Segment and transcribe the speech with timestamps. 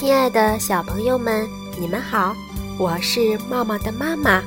[0.00, 1.46] 亲爱的小朋友们，
[1.78, 2.34] 你们好，
[2.78, 4.42] 我是茂茂的妈妈，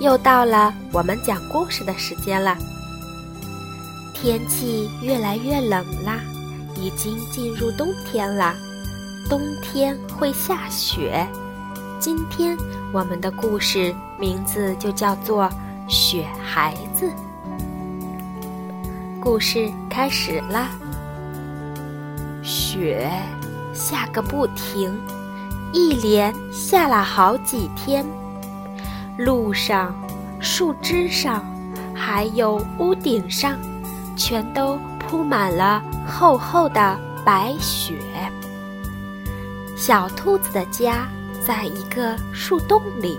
[0.00, 2.56] 又到了我们讲故事的时间了。
[4.14, 6.20] 天气越来越冷啦，
[6.74, 8.54] 已经进入冬天了，
[9.28, 11.28] 冬天会下雪。
[12.00, 12.56] 今天
[12.90, 15.44] 我们的故事名字就叫做
[15.86, 17.06] 《雪孩子》。
[19.20, 20.70] 故事开始啦，
[22.42, 23.06] 雪。
[23.74, 24.96] 下个不停，
[25.72, 28.06] 一连下了好几天。
[29.18, 29.94] 路上、
[30.40, 31.44] 树枝上，
[31.94, 33.58] 还有屋顶上，
[34.16, 37.94] 全都铺满了厚厚的白雪。
[39.76, 41.08] 小兔子的家
[41.44, 43.18] 在一个树洞里。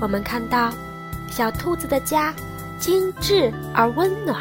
[0.00, 0.72] 我们看到，
[1.30, 2.34] 小兔子的家
[2.78, 4.40] 精致而温暖，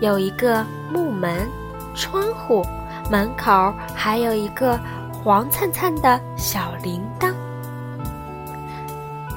[0.00, 1.48] 有一个木门、
[1.94, 2.64] 窗户。
[3.10, 4.78] 门口还有一个
[5.12, 7.32] 黄灿灿的小铃铛。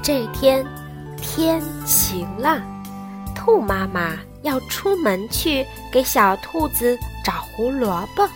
[0.04, 0.64] 这天
[1.18, 2.62] 天晴了，
[3.34, 4.12] 兔妈妈
[4.44, 8.30] 要出门去给小兔子找胡萝卜，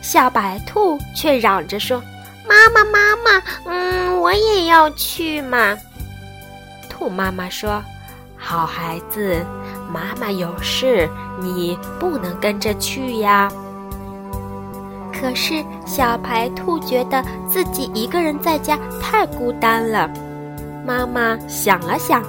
[0.00, 2.00] 小白兔却嚷着说
[2.48, 5.76] ：“妈妈妈妈，嗯，我也要去嘛。”
[6.88, 7.82] 兔妈妈说
[8.36, 9.44] ：“好孩子，
[9.90, 11.08] 妈妈有事，
[11.40, 13.50] 你不能跟着去呀。”
[15.20, 20.08] 可是小白兔觉得自己一个人在家太孤单了。
[20.86, 22.22] 妈妈想了想，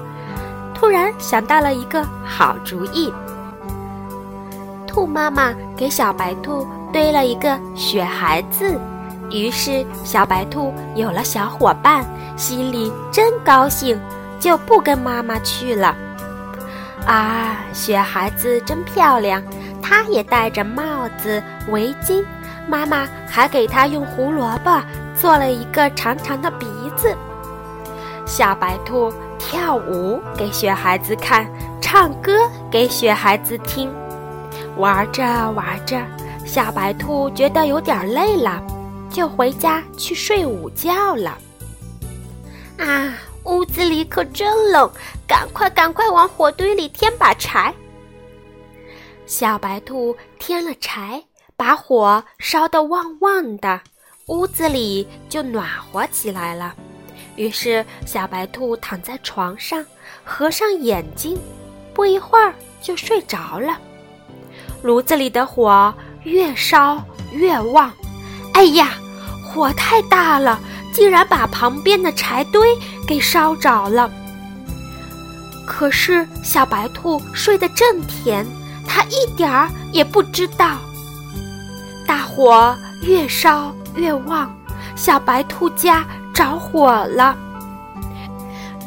[0.74, 3.14] 突然想到了一个好主意。
[4.88, 8.80] 兔妈妈给小白兔堆了一个雪孩子，
[9.30, 12.04] 于是小白兔有了小伙伴，
[12.36, 13.98] 心里真高兴，
[14.40, 15.96] 就不跟妈妈去了。
[17.06, 19.42] 啊，雪孩子真漂亮，
[19.82, 22.26] 它也戴着帽子、围巾。
[22.70, 24.80] 妈妈还给他用胡萝卜
[25.20, 27.16] 做了一个长长的鼻子。
[28.28, 31.50] 小白兔跳舞给雪孩子看，
[31.82, 33.92] 唱歌给雪孩子听。
[34.78, 36.00] 玩着玩着，
[36.46, 38.62] 小白兔觉得有点累了，
[39.10, 41.36] 就回家去睡午觉了。
[42.78, 44.88] 啊，屋子里可真冷，
[45.28, 47.74] 赶快赶快往火堆里添把柴。
[49.26, 51.22] 小白兔添了柴。
[51.60, 53.82] 把火烧得旺旺的，
[54.28, 56.74] 屋子里就暖和起来了。
[57.36, 59.86] 于是小白兔躺在床上，
[60.24, 61.38] 合上眼睛，
[61.94, 63.78] 不一会儿就睡着了。
[64.82, 65.94] 炉子里的火
[66.24, 67.04] 越烧
[67.34, 67.92] 越旺，
[68.54, 68.94] 哎呀，
[69.44, 70.58] 火太大了，
[70.94, 72.74] 竟然把旁边的柴堆
[73.06, 74.10] 给烧着了。
[75.68, 78.48] 可是小白兔睡得正甜，
[78.88, 80.78] 它一点儿也不知道。
[82.10, 84.52] 大火越烧越旺，
[84.96, 86.04] 小白兔家
[86.34, 87.38] 着火了。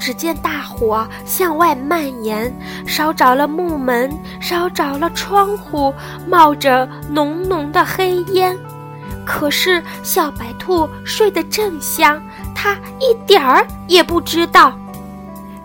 [0.00, 2.52] 只见大火向外蔓延，
[2.84, 5.94] 烧着了木门，烧着了窗户，
[6.26, 8.58] 冒着浓浓的黑烟。
[9.24, 12.20] 可是小白兔睡得正香，
[12.52, 14.76] 它一点儿也不知道。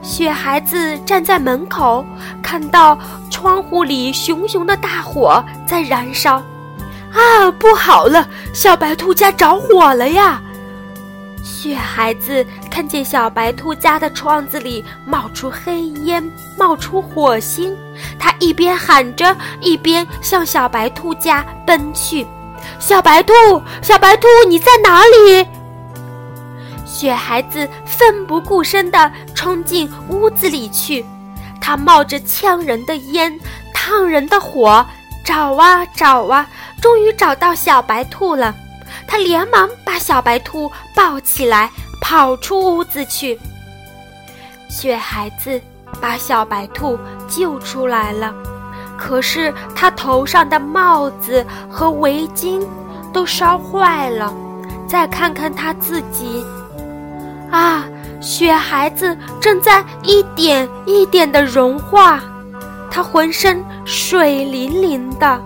[0.03, 2.05] 雪孩子站在门口，
[2.39, 2.95] 看到
[3.31, 6.39] 窗户里熊熊的大火在燃烧。
[7.17, 8.29] 啊，不好了！
[8.53, 10.39] 小白兔家着火了呀！
[11.43, 16.23] 雪孩子看见小白兔家的窗子里冒出黑烟，
[16.55, 17.75] 冒出火星，
[18.19, 22.27] 他一边喊着，一边向小白兔家奔去。
[22.77, 23.33] 小白兔，
[23.81, 25.47] 小白兔，你在哪里？
[26.85, 31.03] 雪孩子奋不顾身地冲进屋子里去，
[31.59, 33.39] 他冒着呛人的烟，
[33.73, 34.85] 烫人的火。
[35.23, 36.47] 找啊找啊，
[36.87, 38.55] 终于找到小白兔了。
[39.05, 41.69] 他连忙把小白兔抱起来，
[41.99, 43.37] 跑出屋子去。
[44.69, 45.61] 雪孩子
[45.99, 46.97] 把小白兔
[47.27, 48.33] 救出来了，
[48.97, 52.65] 可是他头上的帽子和围巾
[53.11, 54.33] 都烧坏了。
[54.87, 56.41] 再看看他自己，
[57.51, 57.83] 啊，
[58.21, 62.23] 雪孩子正在一点一点的融化。
[62.89, 65.37] 它浑身水淋淋的。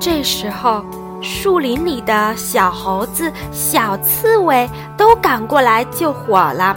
[0.00, 0.84] 这时候，
[1.20, 6.76] 树林里的小猴子、小刺猬都赶过来救火了。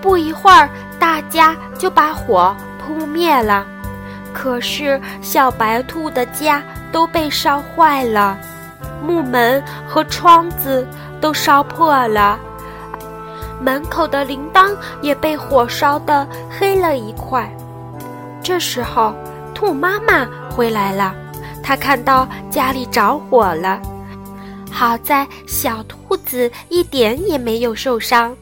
[0.00, 0.70] 不一会儿，
[1.00, 3.66] 大家就把火扑灭了。
[4.32, 6.62] 可是，小白兔的家
[6.92, 8.38] 都被烧坏了，
[9.02, 10.86] 木门和窗子
[11.20, 12.38] 都烧破了，
[13.60, 14.70] 门口的铃铛
[15.00, 16.26] 也被火烧得
[16.56, 17.50] 黑了一块。
[18.42, 19.12] 这时候，
[19.52, 21.12] 兔妈妈回来了。
[21.66, 23.82] 他看到家里着火了，
[24.70, 28.36] 好在小兔子一点也没有受伤。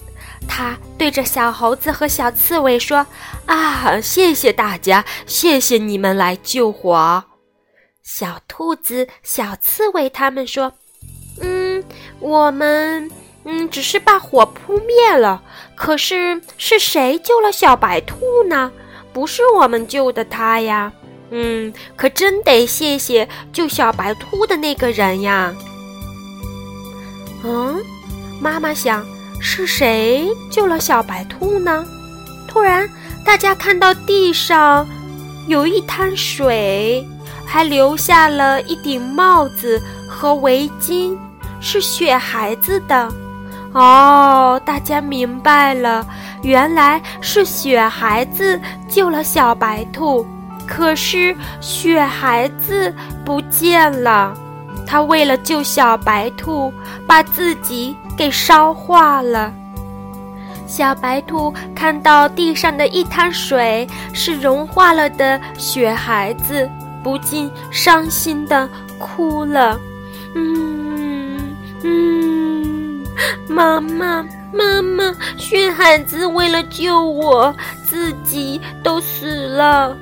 [0.46, 3.06] 它对着小猴子和小刺猬说
[3.46, 7.24] ：“啊，谢谢大家，谢谢你们来救火。”
[8.04, 10.70] 小兔子、小刺猬他们说
[11.40, 11.82] ：“嗯，
[12.20, 13.10] 我们
[13.44, 15.42] 嗯只是把火扑灭了。
[15.74, 18.70] 可是是谁救了小白兔呢？
[19.14, 20.92] 不是我们救的它呀。
[21.30, 25.54] 嗯，可真得谢谢救小白兔的那个人呀。”
[27.44, 27.76] 嗯，
[28.40, 29.04] 妈妈想。
[29.46, 31.84] 是谁救了小白兔呢？
[32.48, 32.88] 突然，
[33.26, 34.88] 大家看到地上
[35.48, 37.06] 有一滩水，
[37.44, 39.78] 还留下了一顶帽子
[40.08, 41.14] 和围巾，
[41.60, 43.12] 是雪孩子的。
[43.74, 46.06] 哦，大家明白了，
[46.42, 50.26] 原来是雪孩子救了小白兔。
[50.66, 52.94] 可是雪孩子
[53.24, 54.34] 不见了，
[54.86, 56.72] 他为了救小白兔，
[57.06, 57.96] 把自己。
[58.16, 59.52] 给烧化了。
[60.68, 66.70] 小白兔看到地上的一滩水是融化了的雪孩子，
[67.02, 68.68] 不禁伤心的
[69.00, 69.76] 哭了。
[70.36, 73.04] 嗯嗯，
[73.48, 77.52] 妈妈妈妈，雪孩子为了救我
[77.84, 79.96] 自己都死了。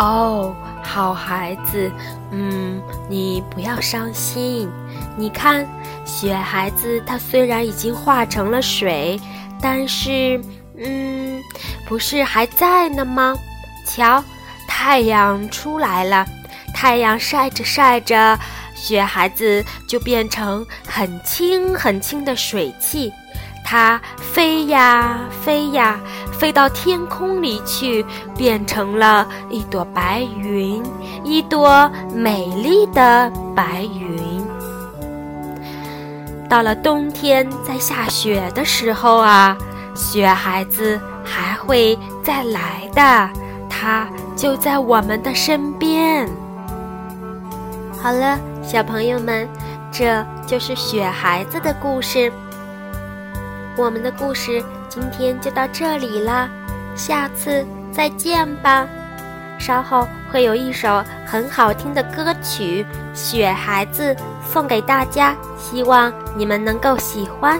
[0.00, 0.54] 哦。
[0.82, 1.92] 好孩子，
[2.32, 4.68] 嗯，你不要伤心。
[5.16, 5.64] 你看，
[6.04, 9.20] 雪孩子它虽然已经化成了水，
[9.60, 10.40] 但是，
[10.76, 11.40] 嗯，
[11.86, 13.36] 不是还在呢吗？
[13.86, 14.24] 瞧，
[14.66, 16.26] 太阳出来了，
[16.74, 18.36] 太阳晒着晒着，
[18.74, 23.12] 雪孩子就变成很轻很轻的水汽。
[23.70, 26.00] 它飞呀飞呀，
[26.32, 28.04] 飞到天空里去，
[28.36, 30.82] 变成了一朵白云，
[31.22, 34.44] 一朵美丽的白云。
[36.48, 39.56] 到了冬天，在下雪的时候啊，
[39.94, 43.30] 雪孩子还会再来的，
[43.68, 46.28] 它就在我们的身边。
[48.02, 49.48] 好了，小朋友们，
[49.92, 52.32] 这就是雪孩子的故事。
[53.80, 56.46] 我们的故事今天就到这里了，
[56.94, 58.86] 下次再见吧。
[59.58, 62.84] 稍后会有一首很好听的歌曲
[63.14, 64.14] 《雪孩子》
[64.46, 67.58] 送给大家，希望你们能够喜欢。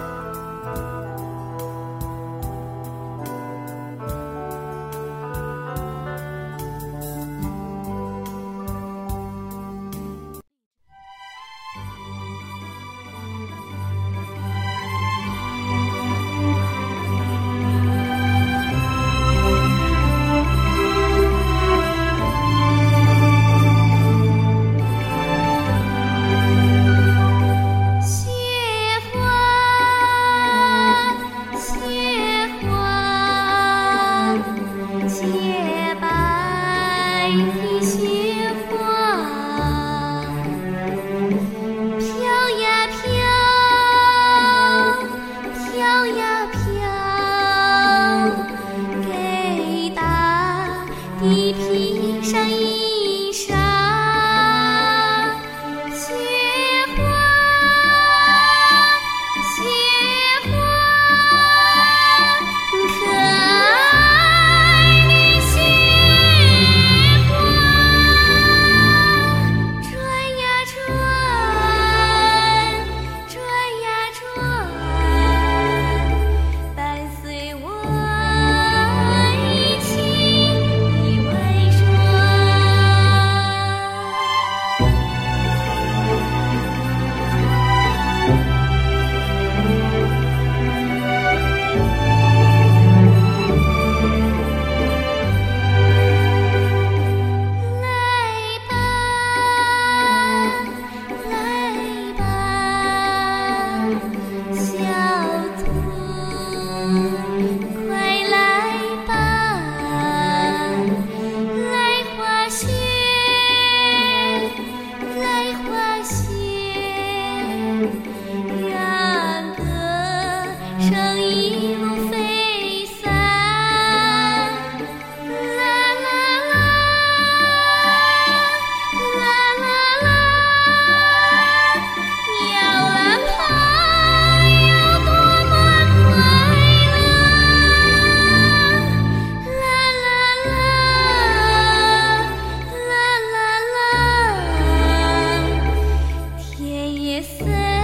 [147.11, 147.80] 夜色。